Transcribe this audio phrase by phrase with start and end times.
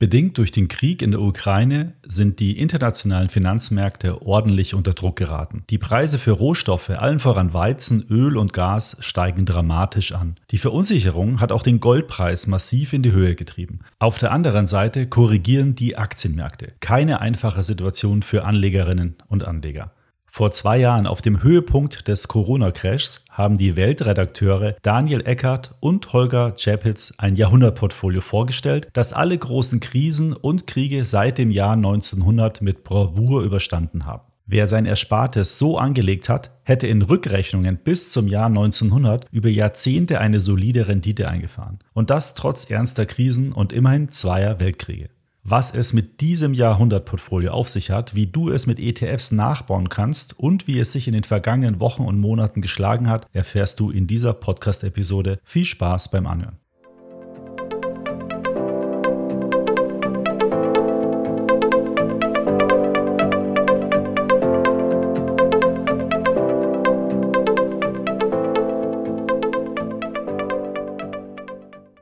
[0.00, 5.62] Bedingt durch den Krieg in der Ukraine sind die internationalen Finanzmärkte ordentlich unter Druck geraten.
[5.68, 10.36] Die Preise für Rohstoffe, allen voran Weizen, Öl und Gas, steigen dramatisch an.
[10.52, 13.80] Die Verunsicherung hat auch den Goldpreis massiv in die Höhe getrieben.
[13.98, 16.72] Auf der anderen Seite korrigieren die Aktienmärkte.
[16.80, 19.92] Keine einfache Situation für Anlegerinnen und Anleger.
[20.32, 26.54] Vor zwei Jahren auf dem Höhepunkt des Corona-Crashs haben die Weltredakteure Daniel Eckert und Holger
[26.56, 32.84] Chapitz ein Jahrhundertportfolio vorgestellt, das alle großen Krisen und Kriege seit dem Jahr 1900 mit
[32.84, 34.22] Bravour überstanden haben.
[34.46, 40.20] Wer sein Erspartes so angelegt hat, hätte in Rückrechnungen bis zum Jahr 1900 über Jahrzehnte
[40.20, 41.80] eine solide Rendite eingefahren.
[41.92, 45.10] Und das trotz ernster Krisen und immerhin zweier Weltkriege.
[45.42, 50.38] Was es mit diesem Jahrhundertportfolio auf sich hat, wie du es mit ETFs nachbauen kannst
[50.38, 54.06] und wie es sich in den vergangenen Wochen und Monaten geschlagen hat, erfährst du in
[54.06, 55.40] dieser Podcast-Episode.
[55.44, 56.58] Viel Spaß beim Anhören.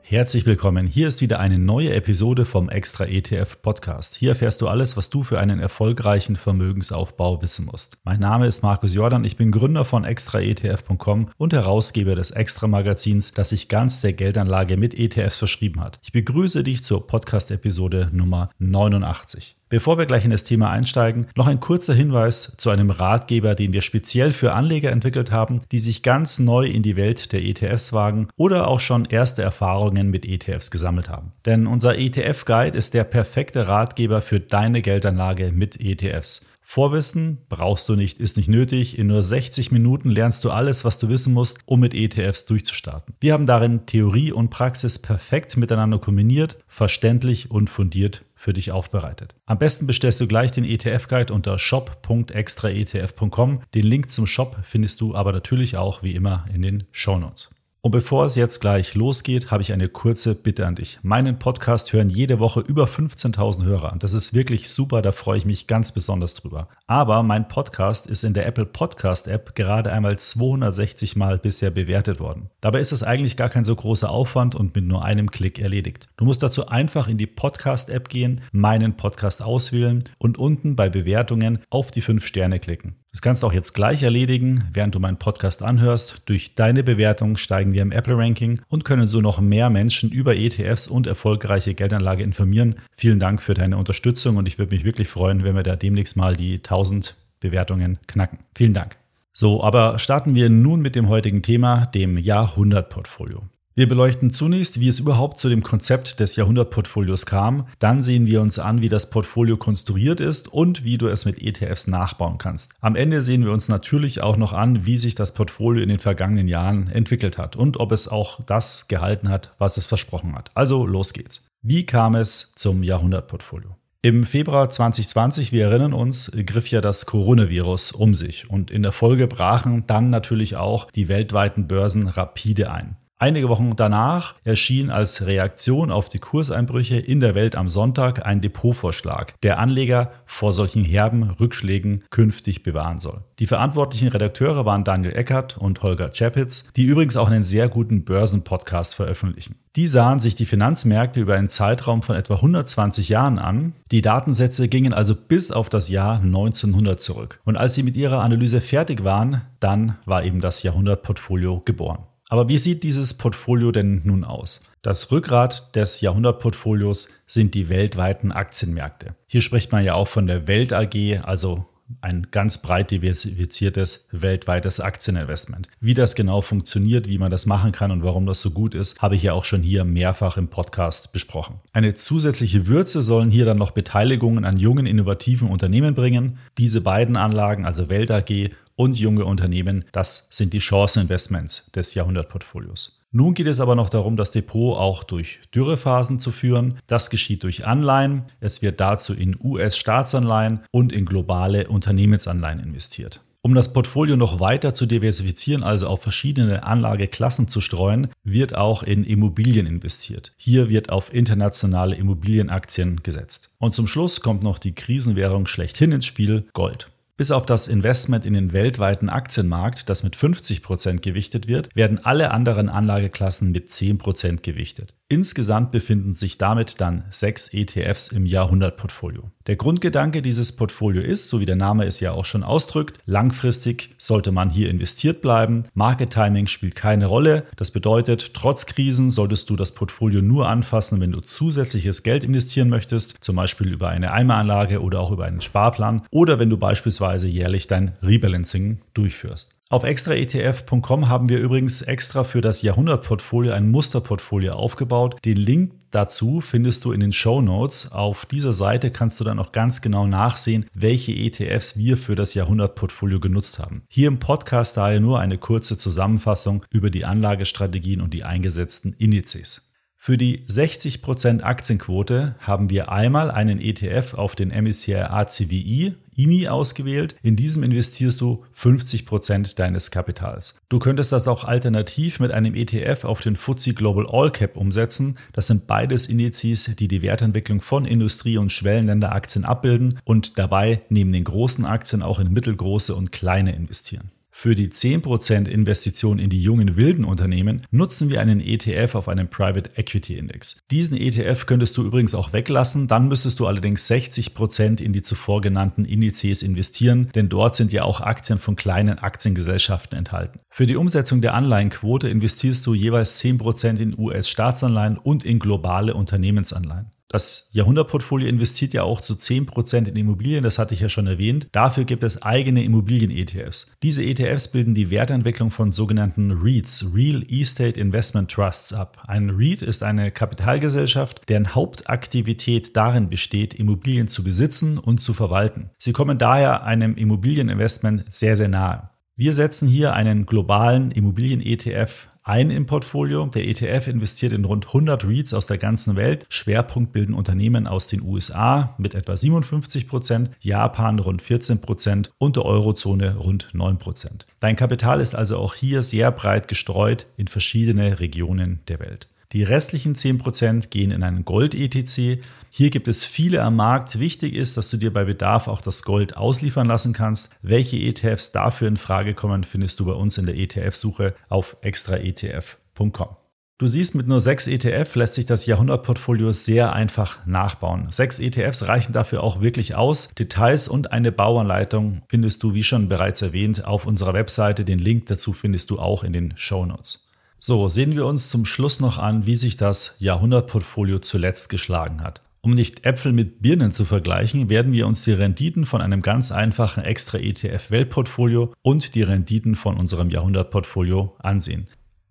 [0.09, 0.87] Herzlich willkommen.
[0.87, 4.15] Hier ist wieder eine neue Episode vom Extra ETF Podcast.
[4.15, 7.99] Hier erfährst du alles, was du für einen erfolgreichen Vermögensaufbau wissen musst.
[8.05, 9.23] Mein Name ist Markus Jordan.
[9.23, 14.77] Ich bin Gründer von extraetf.com und Herausgeber des Extra Magazins, das sich ganz der Geldanlage
[14.77, 15.99] mit ETFs verschrieben hat.
[16.01, 19.58] Ich begrüße dich zur Podcast Episode Nummer 89.
[19.69, 23.71] Bevor wir gleich in das Thema einsteigen, noch ein kurzer Hinweis zu einem Ratgeber, den
[23.71, 27.93] wir speziell für Anleger entwickelt haben, die sich ganz neu in die Welt der ETFs
[27.93, 31.33] wagen oder auch schon erste Erfahrungen mit ETFs gesammelt haben.
[31.45, 36.47] Denn unser ETF-Guide ist der perfekte Ratgeber für deine Geldanlage mit ETFs.
[36.61, 38.99] Vorwissen brauchst du nicht, ist nicht nötig.
[38.99, 43.15] In nur 60 Minuten lernst du alles, was du wissen musst, um mit ETFs durchzustarten.
[43.19, 49.35] Wir haben darin Theorie und Praxis perfekt miteinander kombiniert, verständlich und fundiert für dich aufbereitet.
[49.45, 53.63] Am besten bestellst du gleich den ETF-Guide unter shop.extraetf.com.
[53.75, 57.49] Den Link zum Shop findest du aber natürlich auch wie immer in den Show Notes.
[57.81, 60.99] Und bevor es jetzt gleich losgeht, habe ich eine kurze Bitte an dich.
[61.01, 63.95] Meinen Podcast hören jede Woche über 15.000 Hörer.
[63.99, 66.67] Das ist wirklich super, da freue ich mich ganz besonders drüber.
[66.87, 72.19] Aber mein Podcast ist in der Apple Podcast App gerade einmal 260 Mal bisher bewertet
[72.19, 72.49] worden.
[72.59, 76.09] Dabei ist es eigentlich gar kein so großer Aufwand und mit nur einem Klick erledigt.
[76.17, 80.89] Du musst dazu einfach in die Podcast App gehen, meinen Podcast auswählen und unten bei
[80.89, 82.97] Bewertungen auf die 5 Sterne klicken.
[83.11, 86.21] Das kannst du auch jetzt gleich erledigen, während du meinen Podcast anhörst.
[86.25, 90.87] Durch deine Bewertung steigen wir im Apple-Ranking und können so noch mehr Menschen über ETFs
[90.87, 92.75] und erfolgreiche Geldanlage informieren.
[92.95, 96.17] Vielen Dank für deine Unterstützung und ich würde mich wirklich freuen, wenn wir da demnächst
[96.17, 98.39] mal die 1000 Bewertungen knacken.
[98.55, 98.97] Vielen Dank.
[99.33, 103.43] So, aber starten wir nun mit dem heutigen Thema, dem Jahrhundert-Portfolio.
[103.79, 107.65] Wir beleuchten zunächst, wie es überhaupt zu dem Konzept des Jahrhundertportfolios kam.
[107.79, 111.41] Dann sehen wir uns an, wie das Portfolio konstruiert ist und wie du es mit
[111.41, 112.73] ETFs nachbauen kannst.
[112.81, 115.99] Am Ende sehen wir uns natürlich auch noch an, wie sich das Portfolio in den
[115.99, 120.51] vergangenen Jahren entwickelt hat und ob es auch das gehalten hat, was es versprochen hat.
[120.55, 121.47] Also los geht's.
[121.61, 123.77] Wie kam es zum Jahrhundertportfolio?
[124.01, 128.91] Im Februar 2020, wir erinnern uns, griff ja das Coronavirus um sich und in der
[128.91, 132.97] Folge brachen dann natürlich auch die weltweiten Börsen rapide ein.
[133.21, 138.39] Einige Wochen danach erschien als Reaktion auf die Kurseinbrüche in der Welt am Sonntag ein
[138.39, 143.25] Depotvorschlag, der Anleger vor solchen herben Rückschlägen künftig bewahren soll.
[143.39, 148.05] Die verantwortlichen Redakteure waren Daniel Eckert und Holger Chapitz, die übrigens auch einen sehr guten
[148.05, 149.57] Börsenpodcast veröffentlichen.
[149.75, 153.73] Die sahen sich die Finanzmärkte über einen Zeitraum von etwa 120 Jahren an.
[153.91, 157.41] Die Datensätze gingen also bis auf das Jahr 1900 zurück.
[157.43, 162.08] Und als sie mit ihrer Analyse fertig waren, dann war eben das Jahrhundertportfolio geboren.
[162.29, 164.63] Aber wie sieht dieses Portfolio denn nun aus?
[164.83, 169.15] Das Rückgrat des Jahrhundertportfolios sind die weltweiten Aktienmärkte.
[169.27, 171.65] Hier spricht man ja auch von der Welt AG, also
[172.01, 175.67] ein ganz breit diversifiziertes weltweites Aktieninvestment.
[175.79, 179.01] Wie das genau funktioniert, wie man das machen kann und warum das so gut ist,
[179.01, 181.55] habe ich ja auch schon hier mehrfach im Podcast besprochen.
[181.73, 186.37] Eine zusätzliche Würze sollen hier dann noch Beteiligungen an jungen, innovativen Unternehmen bringen.
[186.57, 192.97] Diese beiden Anlagen, also Welt AG und junge Unternehmen, das sind die Chanceninvestments des Jahrhundertportfolios.
[193.11, 196.77] Nun geht es aber noch darum, das Depot auch durch Dürrephasen zu führen.
[196.87, 198.23] Das geschieht durch Anleihen.
[198.39, 203.19] Es wird dazu in US-Staatsanleihen und in globale Unternehmensanleihen investiert.
[203.41, 208.83] Um das Portfolio noch weiter zu diversifizieren, also auf verschiedene Anlageklassen zu streuen, wird auch
[208.83, 210.31] in Immobilien investiert.
[210.37, 213.49] Hier wird auf internationale Immobilienaktien gesetzt.
[213.57, 216.89] Und zum Schluss kommt noch die Krisenwährung schlechthin ins Spiel, Gold.
[217.19, 221.99] Bis auf das Investment in den weltweiten Aktienmarkt, das mit 50 Prozent gewichtet wird, werden
[222.05, 224.95] alle anderen Anlageklassen mit 10 Prozent gewichtet.
[225.11, 229.31] Insgesamt befinden sich damit dann sechs ETFs im Jahrhundertportfolio.
[229.47, 233.89] Der Grundgedanke dieses Portfolio ist, so wie der Name es ja auch schon ausdrückt, langfristig
[233.97, 235.63] sollte man hier investiert bleiben.
[235.73, 237.47] Market Timing spielt keine Rolle.
[237.55, 242.69] Das bedeutet, trotz Krisen solltest du das Portfolio nur anfassen, wenn du zusätzliches Geld investieren
[242.69, 247.27] möchtest, zum Beispiel über eine Eimeranlage oder auch über einen Sparplan oder wenn du beispielsweise
[247.27, 249.58] jährlich dein Rebalancing durchführst.
[249.71, 255.23] Auf extraetf.com haben wir übrigens extra für das Jahrhundertportfolio ein Musterportfolio aufgebaut.
[255.25, 257.91] Den Link dazu findest du in den Show Notes.
[257.91, 262.33] Auf dieser Seite kannst du dann auch ganz genau nachsehen, welche ETFs wir für das
[262.33, 263.83] Jahrhundertportfolio genutzt haben.
[263.89, 269.68] Hier im Podcast daher nur eine kurze Zusammenfassung über die Anlagestrategien und die eingesetzten Indizes.
[270.01, 277.15] Für die 60% Aktienquote haben wir einmal einen ETF auf den MSCI ACWI IMI ausgewählt.
[277.21, 280.61] In diesem investierst du 50% deines Kapitals.
[280.69, 285.17] Du könntest das auch alternativ mit einem ETF auf den FTSE Global All Cap umsetzen.
[285.33, 291.11] Das sind beides Indizes, die die Wertentwicklung von Industrie- und Schwellenländeraktien abbilden und dabei neben
[291.11, 294.11] den großen Aktien auch in mittelgroße und kleine investieren.
[294.41, 299.27] Für die 10% Investition in die jungen wilden Unternehmen nutzen wir einen ETF auf einem
[299.27, 300.61] Private Equity Index.
[300.71, 305.41] Diesen ETF könntest du übrigens auch weglassen, dann müsstest du allerdings 60% in die zuvor
[305.41, 310.39] genannten Indizes investieren, denn dort sind ja auch Aktien von kleinen Aktiengesellschaften enthalten.
[310.49, 316.93] Für die Umsetzung der Anleihenquote investierst du jeweils 10% in US-Staatsanleihen und in globale Unternehmensanleihen.
[317.11, 321.47] Das Jahrhundertportfolio investiert ja auch zu 10% in Immobilien, das hatte ich ja schon erwähnt.
[321.51, 323.75] Dafür gibt es eigene Immobilien-ETFs.
[323.81, 329.03] Diese ETFs bilden die Wertentwicklung von sogenannten REITs, Real Estate Investment Trusts, ab.
[329.07, 335.71] Ein REIT ist eine Kapitalgesellschaft, deren Hauptaktivität darin besteht, Immobilien zu besitzen und zu verwalten.
[335.79, 338.91] Sie kommen daher einem Immobilieninvestment sehr, sehr nahe.
[339.15, 343.25] Wir setzen hier einen globalen Immobilien-ETF ein im Portfolio.
[343.25, 346.27] Der ETF investiert in rund 100 REITs aus der ganzen Welt.
[346.29, 352.35] Schwerpunkt bilden Unternehmen aus den USA mit etwa 57 Prozent, Japan rund 14 Prozent und
[352.35, 354.27] der Eurozone rund 9 Prozent.
[354.39, 359.09] Dein Kapital ist also auch hier sehr breit gestreut in verschiedene Regionen der Welt.
[359.31, 362.23] Die restlichen 10% gehen in einen Gold-ETC.
[362.49, 363.99] Hier gibt es viele am Markt.
[363.99, 367.29] Wichtig ist, dass du dir bei Bedarf auch das Gold ausliefern lassen kannst.
[367.43, 373.17] Welche ETFs dafür in Frage kommen, findest du bei uns in der ETF-Suche auf extraetf.com.
[373.59, 377.87] Du siehst, mit nur sechs ETF lässt sich das Jahrhundertportfolio sehr einfach nachbauen.
[377.91, 380.07] Sechs ETFs reichen dafür auch wirklich aus.
[380.17, 384.65] Details und eine Bauanleitung findest du, wie schon bereits erwähnt, auf unserer Webseite.
[384.65, 387.08] Den Link dazu findest du auch in den Show Notes.
[387.41, 392.21] So, sehen wir uns zum Schluss noch an, wie sich das Jahrhundertportfolio zuletzt geschlagen hat.
[392.41, 396.31] Um nicht Äpfel mit Birnen zu vergleichen, werden wir uns die Renditen von einem ganz
[396.31, 401.67] einfachen extra ETF Weltportfolio und die Renditen von unserem Jahrhundertportfolio ansehen.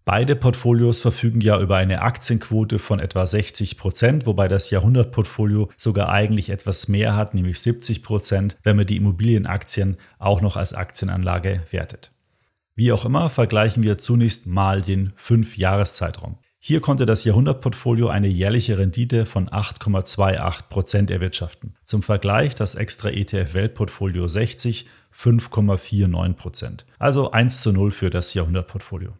[0.06, 6.08] Beide Portfolios verfügen ja über eine Aktienquote von etwa 60 Prozent, wobei das Jahrhundertportfolio sogar
[6.08, 11.62] eigentlich etwas mehr hat, nämlich 70 Prozent, wenn man die Immobilienaktien auch noch als Aktienanlage
[11.70, 12.12] wertet.
[12.78, 16.38] Wie auch immer, vergleichen wir zunächst mal den 5-Jahres-Zeitraum.
[16.60, 21.74] Hier konnte das Jahrhundertportfolio eine jährliche Rendite von 8,28% erwirtschaften.
[21.84, 26.84] Zum Vergleich das extra ETF Weltportfolio 60 5,49%.
[27.00, 29.10] Also 1 zu 0 für das Jahrhundertportfolio.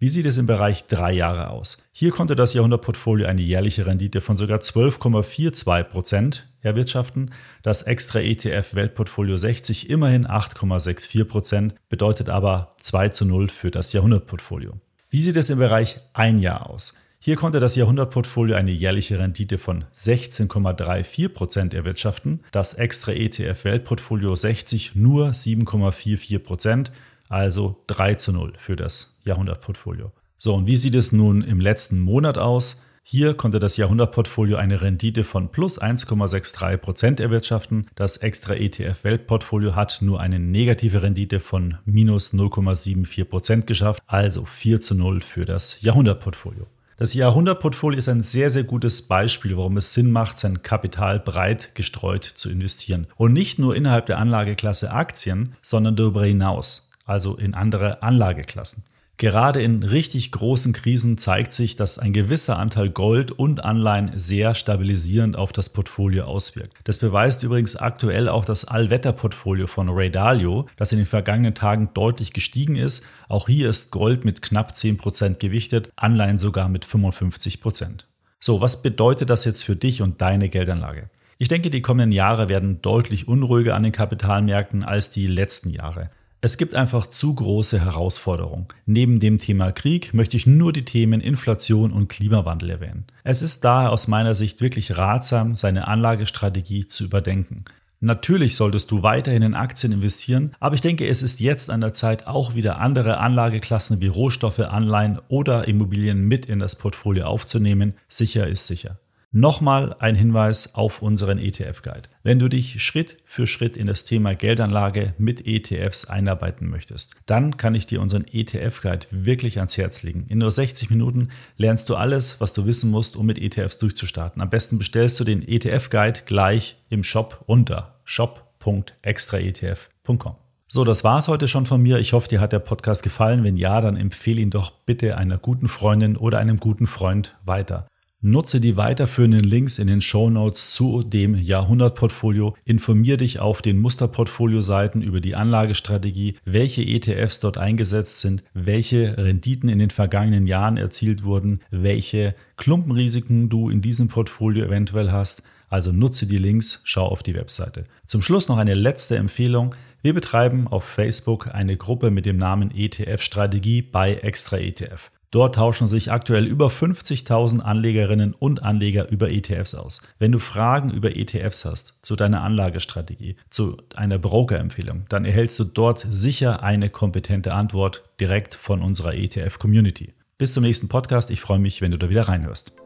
[0.00, 1.78] Wie sieht es im Bereich drei Jahre aus?
[1.92, 7.30] Hier konnte das Jahrhundertportfolio eine jährliche Rendite von sogar 12,42% erwirtschaften.
[7.62, 14.80] Das extra ETF Weltportfolio 60 immerhin 8,64% bedeutet aber 2 zu 0 für das Jahrhundertportfolio.
[15.10, 16.94] Wie sieht es im Bereich ein Jahr aus?
[17.20, 24.94] Hier konnte das Jahrhundertportfolio eine jährliche Rendite von 16,34% erwirtschaften, das extra ETF Weltportfolio 60
[24.94, 26.90] nur 7,44
[27.28, 30.12] also 3 zu 0 für das Jahrhundertportfolio.
[30.38, 32.82] So, und wie sieht es nun im letzten Monat aus?
[33.06, 37.86] Hier konnte das Jahrhundertportfolio eine Rendite von plus 1,63 Prozent erwirtschaften.
[37.96, 44.46] Das extra ETF Weltportfolio hat nur eine negative Rendite von minus 0,74 Prozent geschafft, also
[44.46, 46.66] 4 zu 0 für das Jahrhundertportfolio.
[46.96, 51.74] Das Jahrhundertportfolio ist ein sehr, sehr gutes Beispiel, warum es Sinn macht, sein Kapital breit
[51.74, 53.08] gestreut zu investieren.
[53.16, 58.84] Und nicht nur innerhalb der Anlageklasse Aktien, sondern darüber hinaus also in andere Anlageklassen.
[59.16, 64.56] Gerade in richtig großen Krisen zeigt sich, dass ein gewisser Anteil Gold und Anleihen sehr
[64.56, 66.76] stabilisierend auf das Portfolio auswirkt.
[66.82, 71.90] Das beweist übrigens aktuell auch das Allwetterportfolio von Ray Dalio, das in den vergangenen Tagen
[71.94, 73.06] deutlich gestiegen ist.
[73.28, 78.06] Auch hier ist Gold mit knapp 10% gewichtet, Anleihen sogar mit 55%.
[78.40, 81.08] So, was bedeutet das jetzt für dich und deine Geldanlage?
[81.38, 86.10] Ich denke, die kommenden Jahre werden deutlich unruhiger an den Kapitalmärkten als die letzten Jahre.
[86.44, 88.66] Es gibt einfach zu große Herausforderungen.
[88.84, 93.06] Neben dem Thema Krieg möchte ich nur die Themen Inflation und Klimawandel erwähnen.
[93.22, 97.64] Es ist daher aus meiner Sicht wirklich ratsam, seine Anlagestrategie zu überdenken.
[98.00, 101.94] Natürlich solltest du weiterhin in Aktien investieren, aber ich denke, es ist jetzt an der
[101.94, 107.94] Zeit, auch wieder andere Anlageklassen wie Rohstoffe, Anleihen oder Immobilien mit in das Portfolio aufzunehmen.
[108.06, 108.98] Sicher ist sicher.
[109.36, 112.08] Nochmal ein Hinweis auf unseren ETF-Guide.
[112.22, 117.56] Wenn du dich Schritt für Schritt in das Thema Geldanlage mit ETFs einarbeiten möchtest, dann
[117.56, 120.26] kann ich dir unseren ETF-Guide wirklich ans Herz legen.
[120.28, 124.40] In nur 60 Minuten lernst du alles, was du wissen musst, um mit ETFs durchzustarten.
[124.40, 130.36] Am besten bestellst du den ETF-Guide gleich im Shop unter shop.extraetf.com.
[130.68, 131.98] So, das war es heute schon von mir.
[131.98, 133.42] Ich hoffe, dir hat der Podcast gefallen.
[133.42, 137.88] Wenn ja, dann empfehle ihn doch bitte einer guten Freundin oder einem guten Freund weiter.
[138.26, 142.56] Nutze die weiterführenden Links in den Show Notes zu dem Jahrhundertportfolio.
[142.64, 149.68] Informier dich auf den Musterportfolio-Seiten über die Anlagestrategie, welche ETFs dort eingesetzt sind, welche Renditen
[149.68, 155.42] in den vergangenen Jahren erzielt wurden, welche Klumpenrisiken du in diesem Portfolio eventuell hast.
[155.68, 157.84] Also nutze die Links, schau auf die Webseite.
[158.06, 159.74] Zum Schluss noch eine letzte Empfehlung.
[160.00, 165.10] Wir betreiben auf Facebook eine Gruppe mit dem Namen ETF Strategie bei Extra ETF.
[165.34, 170.00] Dort tauschen sich aktuell über 50.000 Anlegerinnen und Anleger über ETFs aus.
[170.20, 175.64] Wenn du Fragen über ETFs hast, zu deiner Anlagestrategie, zu einer Broker-Empfehlung, dann erhältst du
[175.64, 180.14] dort sicher eine kompetente Antwort direkt von unserer ETF-Community.
[180.38, 181.32] Bis zum nächsten Podcast.
[181.32, 182.83] Ich freue mich, wenn du da wieder reinhörst.